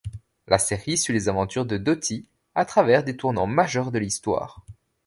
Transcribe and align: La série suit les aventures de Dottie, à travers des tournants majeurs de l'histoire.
La 0.47 0.57
série 0.57 0.97
suit 0.97 1.13
les 1.13 1.29
aventures 1.29 1.67
de 1.67 1.77
Dottie, 1.77 2.27
à 2.55 2.65
travers 2.65 3.03
des 3.03 3.15
tournants 3.15 3.45
majeurs 3.45 3.91
de 3.91 3.99
l'histoire. 3.99 4.65